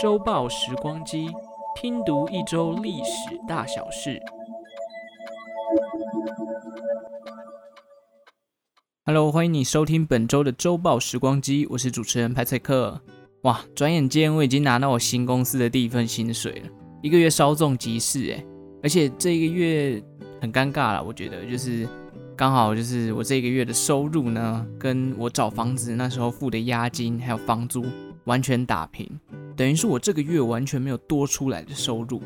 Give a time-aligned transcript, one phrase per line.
[0.00, 1.28] 周报时光机，
[1.76, 4.20] 拼读一周历史大小事。
[9.04, 13.00] Hello，欢迎你收听本周的周报时光机，我是主持人派翠克。
[13.42, 16.68] 哇，转眼间我已经拿到我新公司的第一份薪水了，
[17.02, 18.44] 一个月稍纵即逝哎，
[18.82, 20.02] 而且这一个月
[20.40, 21.88] 很尴尬了，我觉得就是
[22.40, 27.84] 刚好就是我这个月的收入呢，跟我找房子那时候付的押金还有房租
[28.24, 29.06] 完全打平，
[29.54, 32.22] 等于是我这个月完全没有多出来的收入。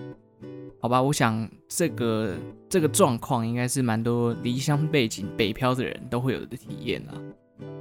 [0.80, 2.36] 好吧，我想这个
[2.68, 7.18] 这个状况应该是蛮多离乡背井北漂的人都会有的体验啊。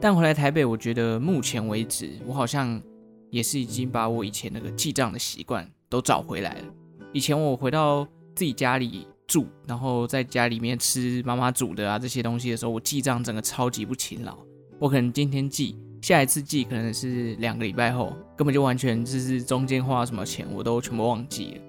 [0.02, 2.82] 但回来台北，我觉得目前为止，我好像
[3.30, 6.66] 也是已经把我以前那个记账的习惯都找回来了。
[7.12, 14.38] 以前我回到自己家里住，然后在家里面吃妈妈煮的啊这些东西的时候，我记账整个超级不勤劳。
[14.80, 21.62] 我可能今天记，下一次记可能是两个礼拜后，根本就完全就是中间花了什么钱我都全部忘记了。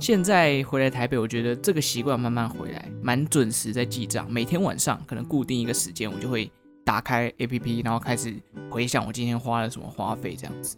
[0.00, 4.30] 现在回来台北，我觉得这个习惯慢慢回来，蛮准时在记账。
[4.30, 6.50] 每天晚上可能固定一个时间，我就会
[6.84, 8.34] 打开 APP，然后开始
[8.70, 10.76] 回想我今天花了什么花费这样子。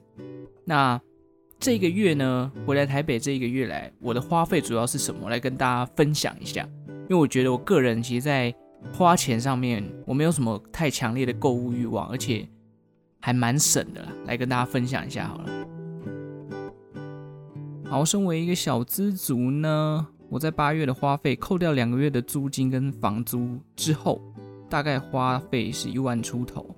[0.64, 1.01] 那
[1.61, 5.28] 这个月呢，回来台北这一个月来，我的花费主要是什么？
[5.28, 6.67] 来跟大家分享一下。
[6.87, 8.55] 因为我觉得我个人其实，在
[8.92, 12.48] 花钱上面，我没有什么太强烈的购物欲望，而且
[13.19, 14.09] 还蛮省的啦。
[14.27, 15.67] 来跟大家分享一下好了。
[17.86, 24.23] 好，身为一个小资族呢，我在八月的花费扣掉两个月的租金跟房租之后，
[24.70, 26.73] 大概花费是一万出头。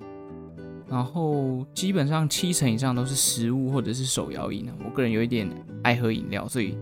[0.91, 4.69] 然后基本上七成以上都是食物或者是手摇饮。
[4.85, 5.49] 我个人有一点
[5.85, 6.77] 爱喝饮料，所以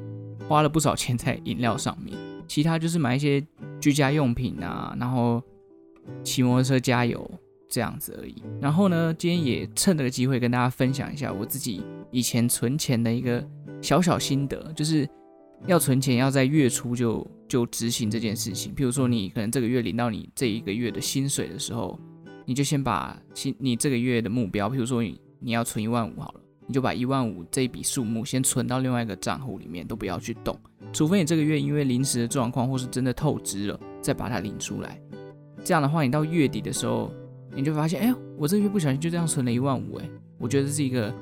[0.48, 2.16] 花了不少钱在饮料上面。
[2.48, 3.44] 其他就是买一些
[3.80, 5.42] 居家用品啊，然后
[6.24, 7.30] 骑摩托车加油
[7.68, 8.42] 这样子而已。
[8.60, 13.46] 然后呢，今天也趁这个机会跟大家分享一下我自己以前存钱的一个。
[13.80, 15.08] 小小心得就是，
[15.68, 18.74] 要存钱要在月初就就执行这件事情。
[18.74, 21.96] 譬如说，你可能这个月领到你这一个月的薪水的时候，
[22.48, 30.58] 你就先把薪你这个月的目标，譬如说你你要存一万五好了，你就把一万五这一笔数目先存到另外一个账户里面，都不要去动，
[30.90, 34.98] 除非你这个月因为临时的状况或是真的透支了，再把它领出来。
[35.62, 37.12] 这样的话，你到月底的时候，
[37.54, 41.14] 你就发现，哎，我这个月不小心就这样存了一万五，哎，我觉得这是一个。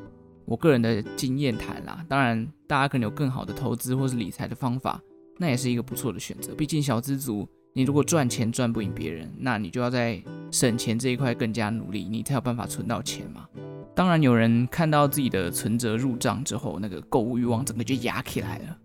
[0.45, 5.03] 我个人的经验谈啦，当然大家可能有更好的投资或是理财的方法，
[5.39, 6.55] 那也是一个不错的选择。
[6.55, 10.19] 毕竟小资族，你如果赚钱赚不赢别人，那你就要在
[10.51, 13.47] 省钱这一块更加努力，你才有办法存到钱嘛。
[13.95, 18.79] 当然，有人看到自己的存折入账之后，那个购物欲望整个就压起来了。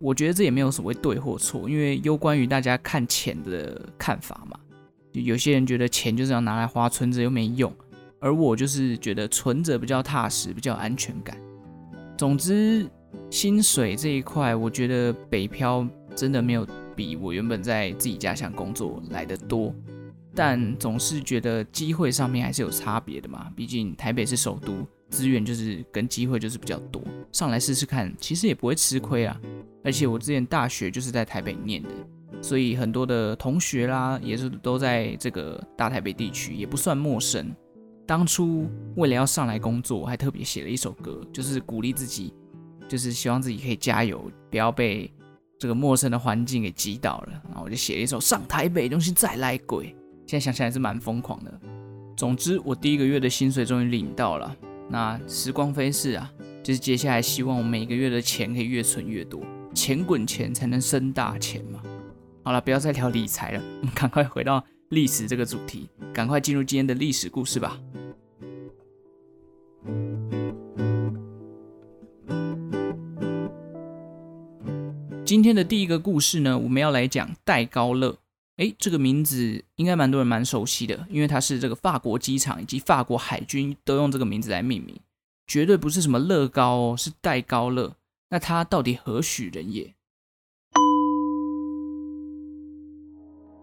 [0.00, 4.58] 我觉得这也没有所谓对或错，因为攸关于大家看钱的看法嘛。
[5.12, 7.72] 有些人觉得钱就是要拿来花，存折又没用。
[8.18, 11.36] 而我就是觉得存着比较踏实，比较安全感。
[12.18, 12.90] 总之，
[13.30, 15.86] 薪水这一块，我觉得北漂
[16.16, 19.74] 真的没有比我原本在自己家乡工作来得多。
[20.34, 27.02] 但总是觉得机会上面还是有差别的嘛，毕竟台北是首都，资源就是跟机会就是比较多。
[27.32, 29.38] 上来试试看，其实也不会吃亏啊。
[29.84, 31.90] 而且我之前大学就是在台北念的，
[32.40, 37.54] 所以很多的同学啦，也是都在这个大台北地区，也不算陌生。
[38.06, 38.66] 当初
[38.96, 42.32] 为了要上来工作，我还特别写了一首歌，就是鼓励自己，
[42.88, 45.12] 就是希望自己可以加油，不要被
[45.62, 47.40] 这个陌生的环境给击倒了。
[47.44, 49.84] 然后我就写了一首《上台北东西再来鬼》，
[50.26, 51.60] 现在想起来是蛮疯狂的。
[52.16, 54.56] 总之，我第一个月的薪水终于领到了。
[54.90, 56.28] 那时光飞逝啊，
[56.64, 59.40] 就是接下来希望我每个月的钱可以越存越多，
[59.72, 61.80] 钱滚钱才能生大钱嘛。
[62.42, 67.78] 好了，不要再聊理财了，我们赶快回到历史这个主题，赶快进入今天的历史故事吧。
[75.24, 78.18] 今天的第一个故事呢，我们要来讲戴高乐。
[78.56, 84.98] 诶，这个名字应该蛮多人蛮熟悉的，因为它是这个法国机场以及法国海军都用这个名字来命名，
[85.46, 87.94] 绝对不是什么乐高哦，是戴高乐。
[88.30, 89.94] 那他到底何许人也？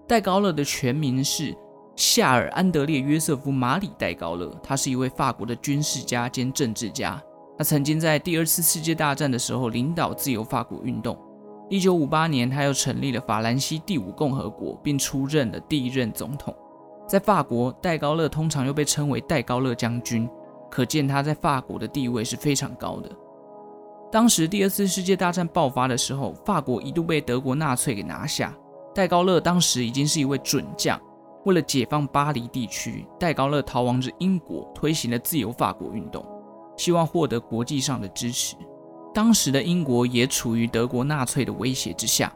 [0.08, 1.56] 戴高乐的全名是
[1.96, 7.22] 夏尔·安德烈·约瑟夫·马里·戴高乐，他是一位法国的军事家兼政治家。
[7.58, 11.18] 他曾经在第二次世界大战的时候领导自由法国运动。
[11.70, 16.54] 一九五八年，他又成立了法兰西第五共和国，并出任了第一任总统。
[17.08, 20.28] 在法国，戴高乐通常又被称为戴高乐将军，
[20.72, 23.10] 可见他在法国的地位是非常高的。
[24.12, 28.52] 当时第二次世界大战爆发的时候，法国一度被德国纳粹给拿下。
[28.96, 31.00] 戴高乐当时已经是一位准将，
[31.46, 36.26] 为了解放巴黎地区，戴高乐逃亡至英国，推行了自由法国运动，
[36.76, 38.56] 希望获得国际上的支持。
[39.20, 42.34] 当时的英国也处于德国纳粹的威胁之下，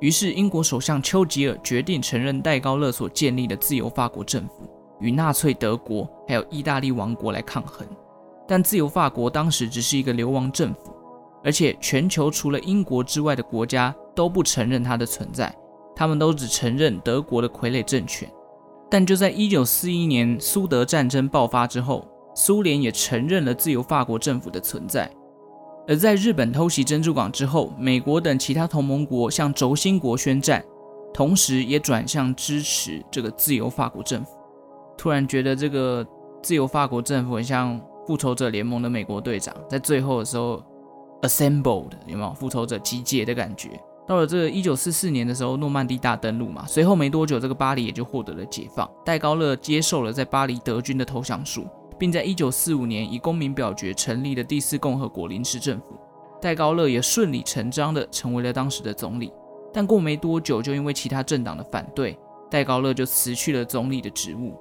[0.00, 4.66] 于是英国首相丘吉尔决定承认戴高乐所建立的自由法国政府，
[5.00, 7.86] 与纳粹德国还有意大利王国来抗衡。
[8.48, 10.96] 但自由法国当时只是一个流亡政府，
[11.44, 15.54] 而且全球除了英国之外的国家都不承认它的存在，
[15.94, 18.26] 他们都只承认德国的傀儡政权。
[18.90, 25.10] 但就在一九四一年苏德战争爆发之后，苏联也承认了自由法国政府的存在。
[25.86, 30.64] 而在日本偷袭珍珠港之后，美国等其他同盟国向轴心国宣战，
[31.12, 34.30] 同时也转向支持这个自由法国政府。
[34.96, 36.06] 突然觉得这个
[36.42, 40.62] 自由法国政府很像复仇者联盟的美国队长，在最后的时候
[41.22, 43.70] assembled 有没有复仇者集结的感觉？
[44.06, 48.90] 到了这个一九四四年的时候，诺曼底大登陆嘛，随后没多久，这个巴黎也就获得了解放。
[49.04, 51.66] 戴高乐接受了在巴黎德军的投降书。
[51.98, 55.98] 并在一九四五年以公民表决成立了第四共和国临时政府，
[56.40, 59.32] 戴高乐也顺理成章地成为了当时的总理。
[59.72, 62.18] 但过没多久，就因为其他政党的反对，
[62.50, 64.54] 戴高乐就辞去了总理的职务。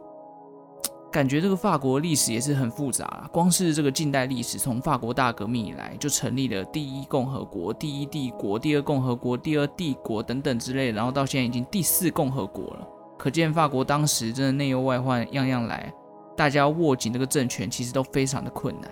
[1.12, 12.88] 感觉这个法国历史也是很复杂啊，光是这个近代历史，从法国大革命以来，就成立了第一共和国、第一帝国、第二共和国、第二帝国等等之类，然后到现在已经第四共和国了。
[13.16, 15.94] 可见法国当时真的内忧外患样样来。
[16.44, 18.92] 大家要握紧这个政权，其实都非常的困难。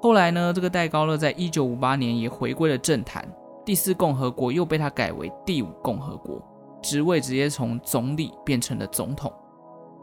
[0.00, 3.30] 后来呢，这个戴高乐在一九五八年也回归了政坛，
[3.62, 6.42] 第四共和国又被他改为第五共和国，
[6.80, 9.30] 职位直接从总理变成了总统。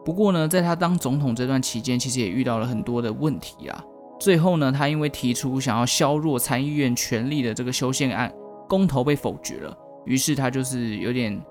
[0.06, 3.84] 不过呢，在他当总统这段期间，其实也遇到了很多的问题啊。
[4.20, 8.32] 最后呢，他因为提出想要削弱参议院权力的这个修宪案，
[8.70, 9.76] 公投被否决了，
[10.06, 11.42] 于是他就是有点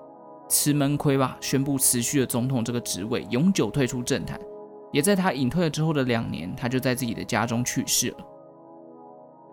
[0.47, 4.39] 吃闷亏吧，宣布辞去了总统这个职位，永久退出政坛。
[4.91, 8.17] 也在他隐退了之后的两年，他就在自己的家中去世了。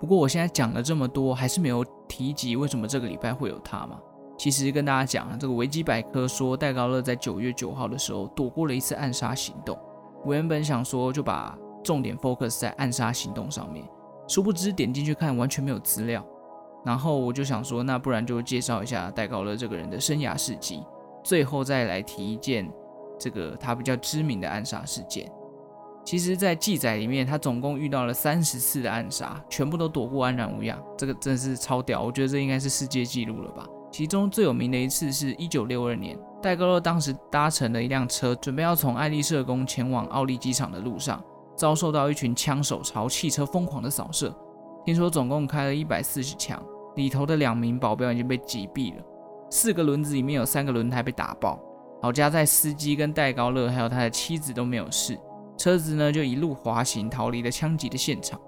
[0.00, 3.98] 不过我现在讲了这么多，还是没有提及为什么这个礼拜会有他嘛？
[4.36, 9.78] 其实跟大家讲，这个维基百科说戴高乐在九月九号的时候躲过了一次暗杀行动。
[10.24, 13.86] 我原本想说就把重点 focus 在暗杀行动上面，
[14.28, 16.24] 殊不知点进去看完全没有资料。
[16.84, 20.82] 然后我就想说，那不然就介绍一下戴高乐这个人的生涯事迹，
[21.22, 22.70] 最后再来提一件。
[23.18, 25.30] 这个他比较知名的暗杀事件，
[26.04, 30.78] 其实，在记载里面，他总共遇到了三十次的暗杀，全部都躲过安然无恙。
[30.98, 33.66] 这个真的是超屌，我觉得这应该是世界纪录了吧。
[33.90, 41.22] 其中最有名的一次是一九六二年，戴高乐当时搭乘了一辆车，准备要从爱丽舍宫前往奥利机场的路上，
[41.56, 44.34] 遭受到一群枪手朝汽车疯狂的扫射。
[44.84, 46.62] 听说总共开了一百四十枪，
[46.96, 49.02] 里头的两名保镖已经被击毙了，
[49.48, 51.58] 四个轮子里面有三个轮胎被打爆。
[52.04, 55.18] 好家在司机跟戴高乐还有他的妻子都没有事，
[55.56, 58.38] 车子呢就一路滑行逃离了枪击的现场。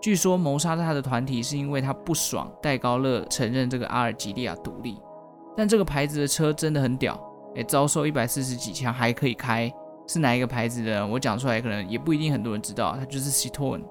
[0.00, 4.98] 据说谋杀他的团体是因为他不爽戴高乐承认这个阿尔及利亚独立，
[5.54, 7.14] 但这个牌子的车真的很屌，
[7.56, 9.70] 哎，遭受一百四十几枪还可以开，
[10.08, 11.06] 是哪一个牌子的？
[11.06, 13.82] 我讲出来可能也不一定很多人知道，它就是 Citroen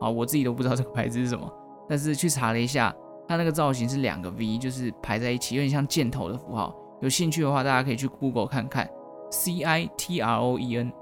[0.00, 1.46] 啊，我自己都不知道这个牌子是什么，
[1.86, 2.90] 但是去查了一下，
[3.28, 6.74] 它那个造型是两个 V，就是排在一起，有点像箭头的符号。
[7.02, 8.88] 有兴趣的话，大家可以去 Google 看看
[9.30, 9.90] citroen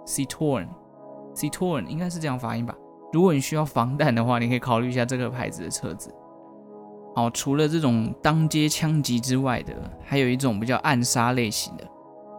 [0.07, 0.67] citoen
[1.35, 2.75] citoen 应该是这样发音吧。
[3.13, 6.13] 如果你需要防弹的话，你可以考虑一下这个牌子的车子。
[7.15, 11.85] 好，除了这种当街枪击之外的，还有一种比较暗杀类型的，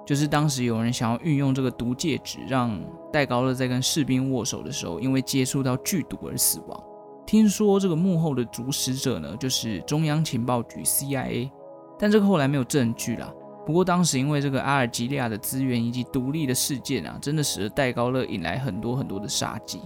[0.06, 2.80] 就是当时有人想要运用这个毒戒指，让
[3.12, 6.84] 戴高乐在跟士兵握手的时候，因为接触到剧毒而死亡。
[7.28, 11.52] 听说这个幕后的主使者呢，就是中央情报局 CIA，
[12.00, 13.32] 但这个后来没有证据啦。
[13.66, 19.80] 不过当时因为这个阿尔及利亚的资源以及独立的事件啊，真的使得戴高乐引来很多很多的杀机。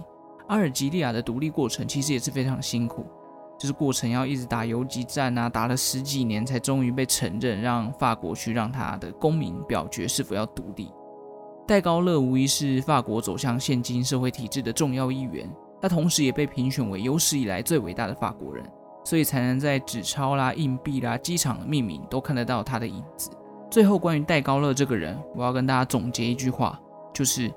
[0.48, 3.04] 阿尔及利亚的独立过程其实也是非常辛苦，
[3.58, 10.90] 就是过程要一直打游击战啊，打了十几年才终于被承认，让法国去让他的公民表决是否要独立。
[11.66, 15.50] 戴高乐无疑是法国走向现今社会体制的重要一员，
[15.82, 18.64] 他同时也被评选为有史以来最伟大的法国人，
[19.04, 23.30] 所以才能在纸钞啦、硬币啦、机场的命名都看得到他的影子。
[23.70, 26.80] 最后，关于戴高乐这个人，我要跟大家总结一句话，
[27.12, 27.52] 就是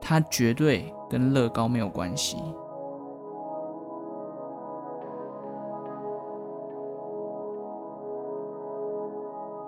[0.00, 2.36] 他绝对跟乐高没有关系。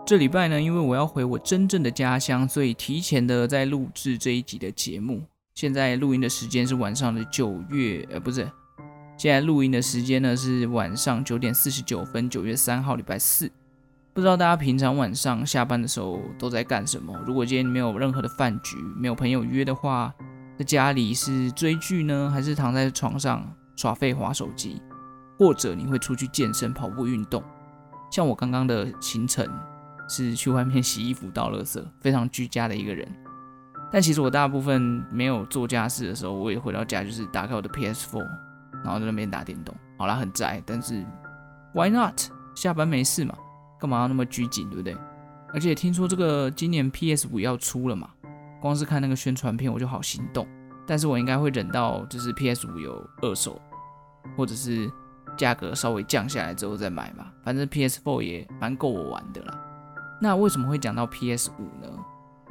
[0.05, 5.23] 这礼拜呢，因为我要回我真正的家乡，所以提前的在录制这一集的节目。
[5.55, 8.49] 现在录音的时间是晚上的九月，呃，不是，
[9.16, 13.50] 现在录音的时间呢是晚上九点四十九分，九月三号，礼拜四。
[14.16, 17.14] 不知道大家平常晚上下班的时候都在干什么？
[17.26, 20.11] 如果今天没有任何的饭局，没有朋友约的话，
[20.58, 23.46] 在家里是追剧呢，还是躺在床上
[23.76, 24.80] 耍废滑手机？
[25.38, 27.44] 或者你会出去健身、跑步、运动？
[28.11, 29.46] 像我刚刚的行程
[30.08, 33.06] 是去外面洗衣服、倒垃圾，非常居家的一个人。
[33.92, 34.80] 但其实我大部分
[35.12, 38.26] 没有做家事的时候，我也回到家就是打开我的 PS4，
[38.82, 39.76] 然后在那边打电动。
[39.99, 41.04] 好啦，很宅，但是
[41.75, 42.18] Why not？
[42.54, 43.35] 下班没事嘛，
[43.78, 44.97] 干嘛要那么拘谨，对不对？
[45.52, 48.11] 而且听说这个今年 PS5 要出了嘛，
[48.61, 50.47] 光是看那个宣传片我就好心动。
[50.87, 53.61] 但是我应该会忍到就是 PS5 有二手，
[54.37, 54.90] 或者是
[55.37, 57.26] 价格稍微降下来之后再买嘛。
[57.42, 59.61] 反正 PS4 也蛮够我玩的啦。
[60.21, 61.50] 那为什么会讲到 PS5
[61.83, 61.88] 呢？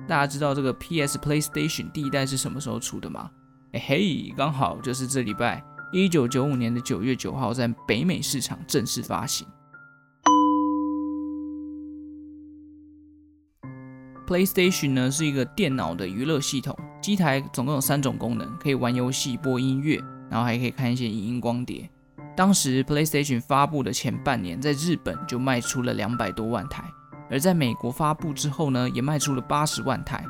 [0.07, 3.31] 大家知道这个 PS PlayStation 第一代是什么时候出的吗？
[3.71, 9.47] 哎嘿，刚好就是这礼拜，一九九五年的九月九号在北美市场正式发行。
[14.25, 21.89] PlayStation 呢是一个电脑的娱乐系统，机台总共有三种功能，可以玩游戏、播音乐，然后还可以看一些影音光碟。
[22.35, 26.83] 当时 PlayStation 发布的前半年，在日本就卖出了两百多万台。
[27.29, 30.25] 而在美国发布之后呢，也卖出了八十万台，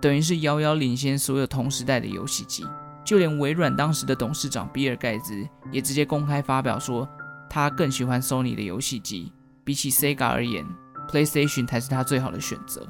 [0.00, 2.64] 等于是遥遥领先所有同时代的游戏机。
[3.04, 7.08] 就连微软当时的董事长比尔盖茨也直接公开发表说，
[7.48, 9.32] 他更喜欢 Sony 的游戏机，
[9.64, 10.64] 比起 Sega 而言
[11.10, 12.86] ，PlayStation 才是他最好的选择。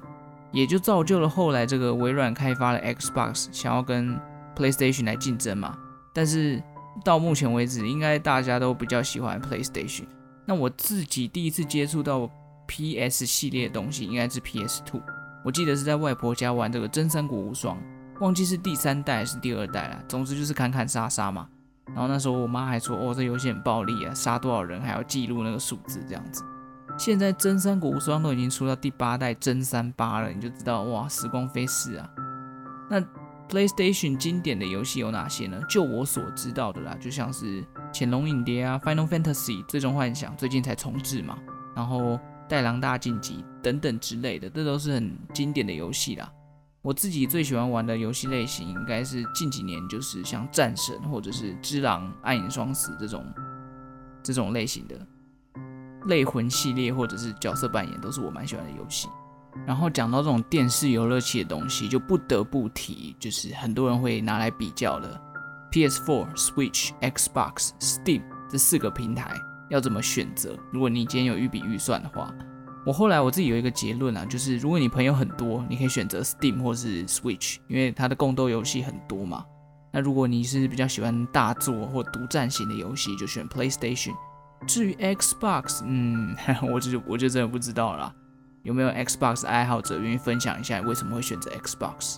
[0.57, 4.19] 也就造就了后来这个微软开发的 Xbox，想要跟
[4.57, 5.77] PlayStation 来竞争嘛。
[6.13, 6.63] 但是
[7.05, 10.05] 到目前为止，应该大家都比较喜欢 PlayStation。
[10.45, 12.29] 那我自己第一次接触到。
[12.69, 15.01] PS 系列的东西应该是 PS2，
[15.45, 17.77] 我记得是在外婆家玩这个《真三国无双》，
[18.19, 20.03] 忘记是第三代还是第二代了。
[20.09, 21.47] 总之就是砍砍杀杀嘛。
[21.87, 26.43] 然后那时候我妈还说：“哦，这游戏很暴力啊，杀多少人还要记录那个数字这样子。”
[26.99, 32.11] 现在《真三国无双》都已经出到第八代真三八了，你就知道哇，时光飞逝啊。
[32.91, 33.01] 那
[33.49, 35.61] PlayStation 经典的游戏有哪些呢？
[35.69, 37.63] 就我所知道的啦，就像是
[37.93, 41.39] 《潜龙影蝶》啊，《Final Fantasy》最终幻想最近才重置嘛，
[41.75, 42.19] 然后。
[42.49, 46.31] 《带狼大晋级》等等之类的，这都是很经典的游戏啦。
[46.81, 53.27] 我自己最喜欢玩的游戏类型，应该是近几年就是像《战神》或者是《只狼：暗影双死》这种
[54.23, 54.97] 这种类型的
[56.07, 59.09] 类魂系列，或者是角色扮演，都是我蛮喜欢的游戏。
[59.67, 65.21] 然后讲到这种电视游乐器的东西，就不得不提，就是很多人会拿来比较的
[65.73, 69.35] PS4、Switch、Xbox、Steam 这四个平台。
[69.69, 70.57] 要怎么选择？
[70.71, 72.33] 如果你今天有一笔预算的话，
[72.85, 79.45] 我后来我自己有一个结论啊，就是如果你朋友很多，你可以选择 Steam 或是 Switch，因为它的共斗游戏很多嘛。
[79.91, 84.13] 那如果你是比较喜欢大作或独占型的游戏，就选 PlayStation。
[84.67, 86.37] 至于 Xbox，嗯，
[86.73, 88.15] 我就我就真的不知道了。
[88.63, 92.17] 有没有 Xbox 爱好者愿意分享一下为什么会选择 Xbox？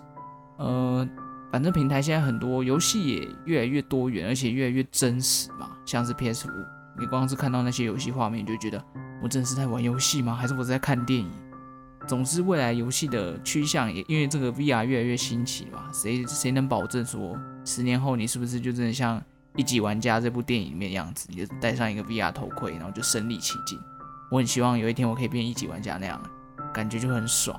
[0.57, 1.07] 呃，
[1.53, 6.51] 反正平台现在很多游戏也越来越多元，而且越来越真实嘛，像是 PS5。
[6.99, 8.83] 你光是看到那些游戏画面，你就觉得
[9.23, 10.35] 我真的是在玩游戏吗？
[10.35, 11.31] 还是我是在看电影？
[12.07, 19.21] 总之，未来游戏的趋向也因为这个 VR 越来越新奇嘛，谁谁能保证说十年后你是不是就真的像
[19.59, 23.77] 《一级玩家》这部电影里面样子，你就戴上一个 VR 头盔，然后就身临其境？
[24.31, 26.23] 我很希望有一天我可以变一级玩家那样，
[26.73, 27.59] 感觉就很爽。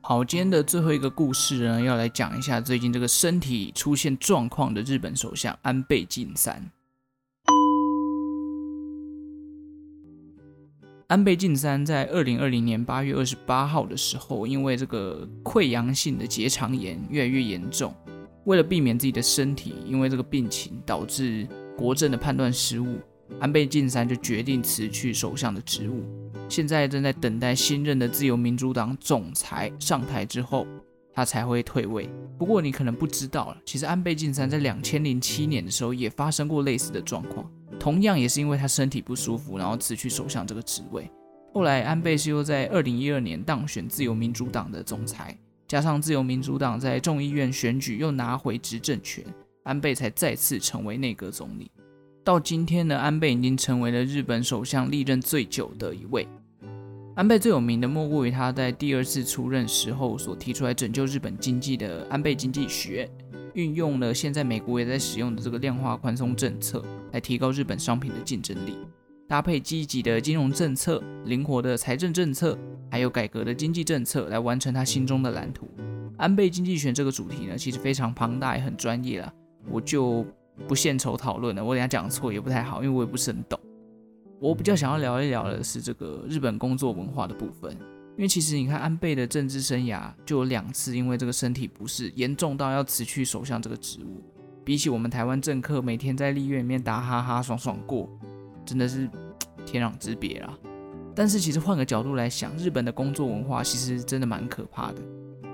[0.00, 6.60] 好，今天的最后一个故事呢，要来讲一下最近这个身体出现状况的日本首相安倍晋三。
[11.08, 17.94] 安倍晋三在二零二零年八月二十八号的时候，因为这个溃疡性的结肠炎越来越严重，
[18.44, 21.48] 为了避免自己的身体因为这个病情导致
[21.78, 22.98] 国政的判断失误，
[23.40, 26.04] 安倍晋三就决定辞去首相的职务。
[26.46, 30.66] 现在正在等待新任的自由民主党总裁上台之后，
[31.14, 32.06] 他才会退位。
[32.38, 37.50] 不过你可能不知道了，其实安倍晋三在两千零七年的时候也发生过类似的状况，
[37.88, 41.10] 同样也是因为他身体不舒服，然后辞去首相这个职位。
[41.54, 45.34] 后来安倍是又在二零一二年当选自由民主党的总裁，
[45.66, 49.24] 加上自由民主党在众议院选举又拿回执政权，
[49.62, 51.70] 安倍才再次成为内阁总理。
[52.22, 56.28] 到今天呢，安倍已经成为了日本首相历任最久的一位。
[57.14, 63.10] 安倍最有名的莫过于他在第二次出任时候所提出来拯救日本经济的安倍经济学，
[63.54, 68.76] 运用了现在美国也在使用的这个量化宽松政策，来提高日本商品的竞争力，
[69.28, 72.58] 搭配积极的金融政策、灵活的财政政策，
[72.90, 75.68] 还有改革的经济政策，来完成他心中的蓝图。
[76.16, 79.32] 安倍经济学这个主题呢，其实非常庞大也很专业了，
[79.70, 80.26] 我就
[80.66, 81.64] 不献丑讨论了。
[81.64, 83.58] 我等下讲错也不太好，因为我也不是很懂。
[84.40, 87.72] 我比较想要聊一聊的是这个日本工作文化的部分，
[88.16, 94.22] 因为其实你看安倍的政治生涯就有两次因为这个身体不适严重到要辞去首相这个职务，
[94.68, 98.06] 比起我们台湾政客每天在立院里面打哈哈爽爽过，
[98.66, 99.08] 真的是
[99.64, 100.54] 天壤之别啦。
[101.16, 105.00] 但是其实换个角度来想，日本的工作文化其实真的蛮可怕的。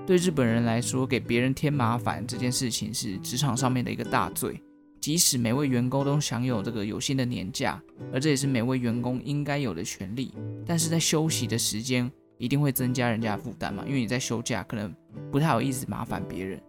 [0.05, 4.61] 对日本人来说，给别人添麻烦这件事情是职场上面的一个大罪。
[4.99, 7.81] 即使每位员工都享有这个有薪的年假，
[8.11, 10.33] 而这也是每位员工应该有的权利，
[10.65, 14.93] 但是在休息的时间一定会增加人家的负担嘛，因为你在休假可能
[15.31, 16.61] 不太好意思麻烦别人。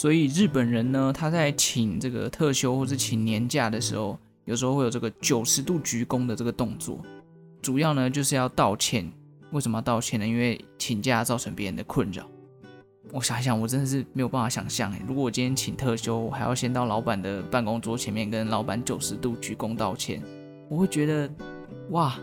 [0.00, 6.98] 所以日本人呢，他在请这个特休或是请年假的时候，有时候会有这个九十度鞠躬的这个动作，
[7.60, 9.12] 主要呢就是要道歉。
[9.50, 10.26] 为什么要道歉呢？
[10.26, 12.26] 因为请假造成别人的困扰。
[13.12, 20.22] 我想一想，我真的是没有办法想象诶，如果我今天请特休，我还要先到老板的办公桌前面跟老板九十度鞠躬道歉，
[20.70, 21.30] 我会觉得，
[21.90, 22.18] 哇，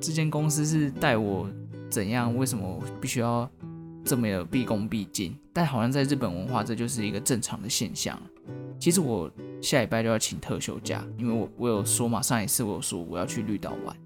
[0.00, 1.48] 这间公司是待我
[1.88, 2.36] 怎样？
[2.36, 3.48] 为什么必须要
[4.04, 5.34] 这么的毕恭毕敬？
[5.52, 8.20] 但好像在日本文化，这就是一个正常的现象。
[8.78, 9.30] 其实我
[9.62, 13.96] 下礼拜就要请特休假，因为我我有说嘛，上一次我有说我要去绿岛玩。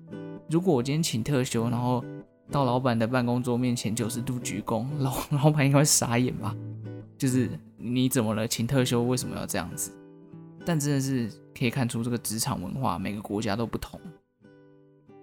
[0.49, 2.05] 如果我今天请特休，然后
[2.51, 6.55] 到老板的办公桌面前九十度鞠躬， 老老板应该会傻眼吧？
[7.17, 8.47] 就是你怎么了？
[8.47, 9.91] 请特休为什么要这样子？
[10.65, 11.29] 但真的是
[11.59, 13.99] 可以看出这个职场文化每个国家都不同。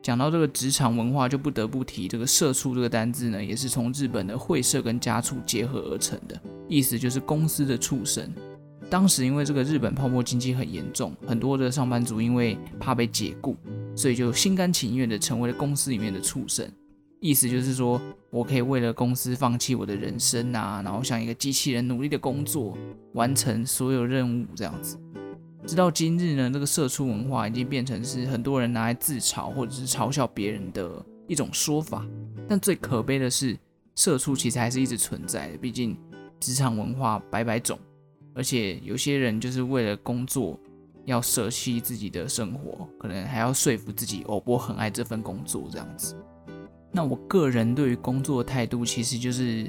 [0.06, 8.32] 讲到这个职场文化，就不得不提这个“社畜”这个单字呢，也是从日本的会社跟家畜结合而成的，意思就是公司的畜生。
[8.88, 13.58] 当时因为这个日本泡沫经济很严重，很多的上班族因为怕被解雇，
[13.96, 16.72] 所以就心甘情愿的成为了公司里面的畜生。
[17.20, 22.78] 意思就是说，我可以为了公司放弃我的人生啊，然后像一个机器人努力的工作，
[23.14, 25.00] 完成所有任务这样子。
[25.68, 32.06] 直到今日呢，这个社畜文化已经变成是很多人拿来自嘲或者是嘲笑别人的一种说法。
[32.48, 33.58] 但最可悲的是，
[33.96, 35.58] 社畜其实还是一直存在的。
[35.58, 35.98] 毕竟
[36.40, 37.80] 职场文化百百种，
[38.36, 40.60] 而且有些人就是为了工作
[41.06, 46.16] 要舍弃自己的生活，可能还要说服自己哦，我很爱这份工作这样子。
[46.92, 49.68] 那我个人对于工作的态度，其实就是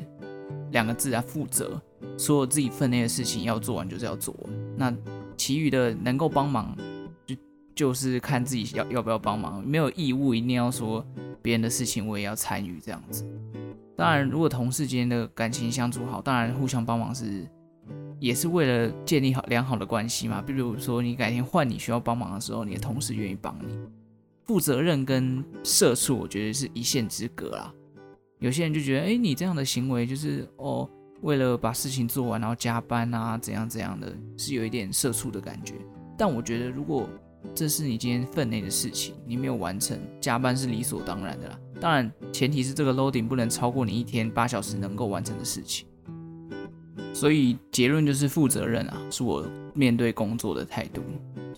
[0.72, 1.80] 两个字啊，负责。
[2.18, 4.52] 所有自己分内的事情要做完，就是要做完。
[4.76, 4.94] 那
[5.36, 6.76] 其余的能够帮忙，
[7.26, 7.36] 就
[7.74, 11.04] 就是看自己要要不要帮忙，没有义务一定要说
[11.42, 13.24] 别人的事情我也要参与这样子。
[13.96, 17.46] 当然，如果同事间的感情相处好，当然互相帮忙是
[18.18, 20.42] 也是为了建立好良好的关系嘛。
[20.42, 23.78] 比如说你改天换你需要帮忙的时候，你的同事愿意帮你。
[24.44, 27.72] 负责任跟社畜，我觉得是一线之隔啦。
[28.38, 30.88] 有些人就觉得，哎，你这样的行为就是哦，
[31.22, 35.74] 为了把事情做完，然后加班啊，怎样怎样的，是有一点社畜的感觉。
[36.16, 37.08] 但我觉得，如果
[37.54, 41.58] 这是你今天分内的事情，你没有完成，加班是理所当然的啦。
[41.80, 45.86] 当然，前提是这个 loading 不能超过你一天八小时能够完成的事情。
[47.12, 51.02] 所以结论就是负责任啊，是我面对工作的态度。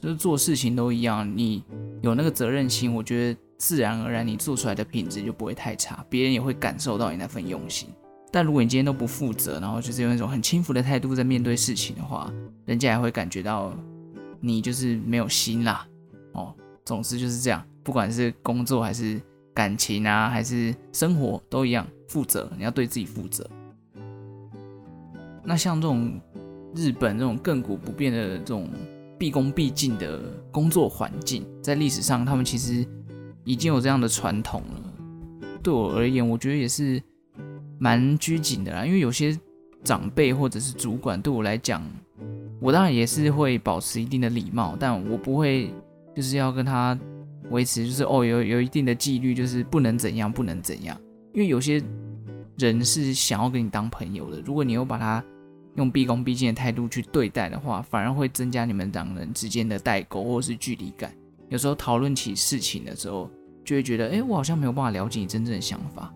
[0.00, 1.64] 就是做事情都一样，你。
[2.00, 7.88] 有那个责任心，我觉得自然而然你做出来的品质就不会太差，别人也会感受到你那份用心。
[8.30, 12.32] 但如果你今天都不负责，然后就是用一种很轻浮的态度在面对事情的话，
[12.64, 13.72] 人家也会感觉到
[14.40, 15.86] 你就是没有心啦。
[16.32, 19.20] 哦，总之就是这样，不管是工作还是
[19.54, 23.48] 感情啊，还是生活都一样，负责，你要对自己负责。
[25.44, 26.20] 那像这种
[26.74, 28.68] 日本这种亘古不变的这种。
[29.18, 30.16] 毕恭毕敬的
[30.52, 32.86] 工作环境，在历史上，他们其实
[33.42, 34.94] 已经有这样的传统了。
[35.60, 37.02] 对我而言，我觉得也是
[37.78, 38.84] 蛮拘谨的啦。
[38.84, 39.38] 因为有些
[39.82, 41.82] 长辈或者是主管，对我来讲，
[42.60, 45.72] 我当然也是会保持一定的礼貌，但我不会
[46.14, 46.98] 就是要跟他
[47.50, 50.98] 维持，就是哦，有有一定的纪律，就是不能怎样，不能怎样。
[51.32, 51.82] 因为有些
[52.58, 55.24] 人是想要跟你当朋友的，如果你又把他。
[55.76, 61.14] 用毕恭毕敬的态度去对待的话，反而会增加你们两人之间的代沟或是距离感。
[61.50, 63.30] 有时候讨论起事情的时候，
[63.64, 66.12] 就会觉得，哎，我好像没有办法了解你真正的想法。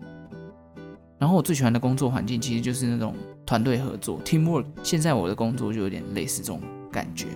[1.23, 4.65] 然后我最喜欢的工作环境其实就是那种团队合作 （teamwork）。
[4.83, 7.27] 现在我的工作就有点类似这种感觉，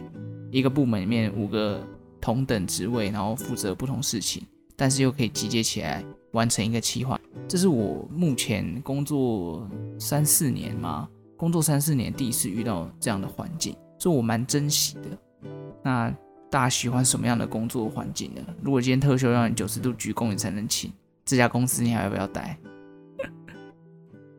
[0.51, 1.81] 一个部门里面五个
[2.19, 4.43] 同等职位，然后负责不同事情，
[4.75, 7.17] 但是又可以集结起来完成一个计划。
[7.47, 9.65] 这是我目前工作
[9.97, 11.07] 三四年嘛。
[11.37, 15.49] 工作三四年，第一次遇到这样的环境，所以我蛮珍惜的。
[15.81, 16.13] 那
[16.51, 18.41] 大家喜欢什么样的工作环境呢？
[18.61, 20.91] 如果今天特休让你九十度鞠躬你才能请，
[21.23, 22.59] 这家公司你还要不要待？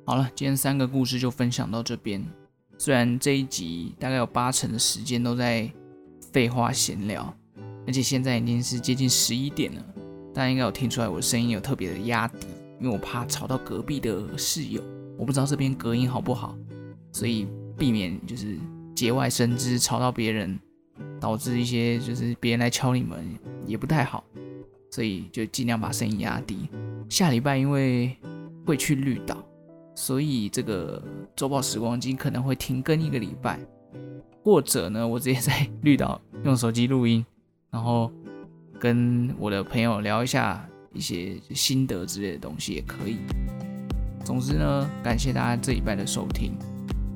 [0.09, 2.25] 好了，今天三个故事就分享到这边。
[2.79, 5.71] 虽然这一集大概有八成的时间都在
[6.33, 7.31] 废话闲聊，
[7.87, 9.85] 而且现在已经是接近十一点了，
[10.33, 12.47] 大家应该有听出来我声音有特别的压低，
[12.81, 14.83] 因为我怕吵到隔壁的室友。
[15.19, 16.57] 我不知道这边隔音好不好，
[17.13, 18.57] 所以避免就是
[18.97, 20.59] 节外生枝吵到别人，
[21.21, 23.27] 导致一些就是别人来敲你们
[23.67, 24.25] 也不太好，
[24.91, 26.67] 所以就尽量把声音压低。
[27.11, 28.17] 下礼拜因为
[28.65, 29.45] 会去绿岛。
[29.99, 31.03] 所以这个
[31.35, 33.59] 周报时光机可能会停更一个礼拜，
[34.45, 37.27] 或者呢，我直接在绿岛用手机录音，
[37.69, 38.09] 然后
[38.79, 43.19] 跟我的朋友聊一下一些心得之类的东西也可以。
[44.25, 46.53] 总之呢，感谢大家这礼拜的收听，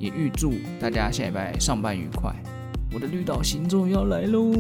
[0.00, 2.34] 也预祝大家下礼拜上班愉快。
[2.92, 4.50] 我的绿岛行终于要来喽！